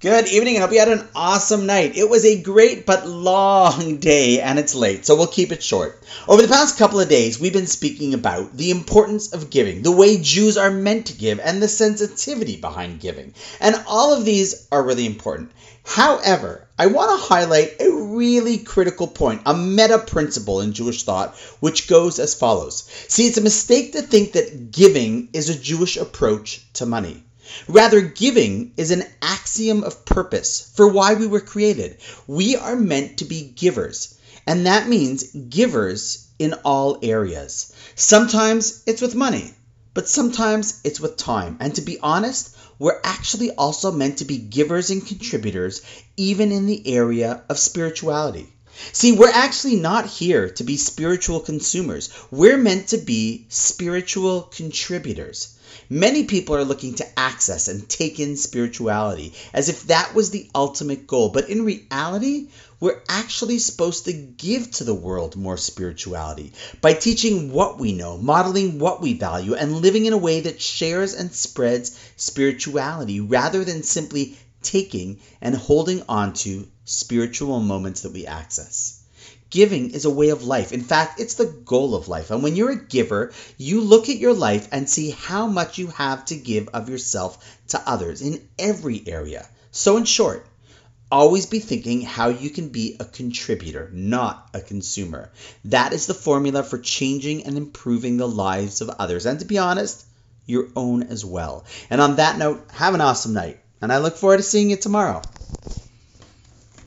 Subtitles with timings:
[0.00, 0.56] Good evening.
[0.56, 1.96] I hope you had an awesome night.
[1.96, 6.00] It was a great but long day and it's late, so we'll keep it short.
[6.28, 9.90] Over the past couple of days, we've been speaking about the importance of giving, the
[9.90, 13.34] way Jews are meant to give, and the sensitivity behind giving.
[13.58, 15.50] And all of these are really important.
[15.84, 21.36] However, I want to highlight a really critical point, a meta principle in Jewish thought,
[21.58, 22.88] which goes as follows.
[23.08, 27.24] See, it's a mistake to think that giving is a Jewish approach to money.
[27.66, 31.96] Rather, giving is an axiom of purpose for why we were created.
[32.26, 34.14] We are meant to be givers,
[34.46, 37.72] and that means givers in all areas.
[37.94, 39.52] Sometimes it's with money,
[39.94, 41.56] but sometimes it's with time.
[41.60, 45.82] And to be honest, we're actually also meant to be givers and contributors,
[46.16, 48.46] even in the area of spirituality.
[48.92, 52.10] See, we're actually not here to be spiritual consumers.
[52.30, 55.54] We're meant to be spiritual contributors.
[55.90, 60.48] Many people are looking to access and take in spirituality as if that was the
[60.54, 61.30] ultimate goal.
[61.30, 62.48] But in reality,
[62.80, 68.16] we're actually supposed to give to the world more spirituality by teaching what we know,
[68.16, 73.64] modeling what we value, and living in a way that shares and spreads spirituality rather
[73.64, 79.02] than simply taking and holding on to spiritual moments that we access.
[79.50, 80.72] Giving is a way of life.
[80.72, 82.30] In fact, it's the goal of life.
[82.30, 85.88] And when you're a giver, you look at your life and see how much you
[85.88, 89.48] have to give of yourself to others in every area.
[89.70, 90.46] So, in short,
[91.10, 95.30] always be thinking how you can be a contributor, not a consumer.
[95.66, 99.24] That is the formula for changing and improving the lives of others.
[99.24, 100.04] And to be honest,
[100.46, 101.64] your own as well.
[101.90, 103.60] And on that note, have an awesome night.
[103.80, 105.22] And I look forward to seeing you tomorrow.